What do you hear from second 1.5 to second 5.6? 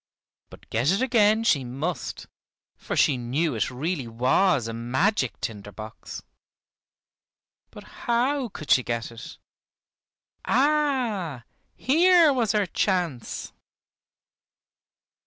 must, for she knew it really was a magic